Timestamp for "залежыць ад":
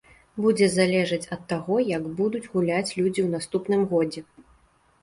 0.77-1.41